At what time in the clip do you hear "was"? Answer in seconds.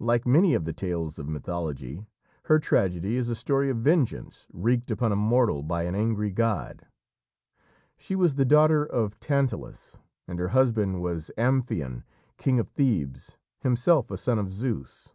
8.16-8.34, 11.00-11.30